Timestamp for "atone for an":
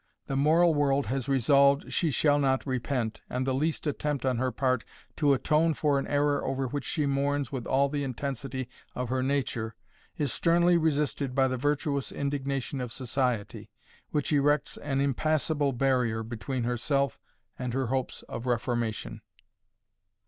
5.35-6.07